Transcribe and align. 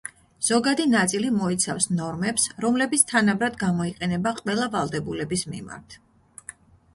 ზოგადი 0.45 0.85
ნაწილი 0.93 1.29
მოიცავს 1.35 1.85
ნორმებს, 1.99 2.45
რომლებიც 2.65 3.03
თანაბრად 3.11 3.59
გამოიყენება 3.65 4.35
ყველა 4.41 4.71
ვალდებულების 4.79 5.47
მიმართ. 5.53 6.01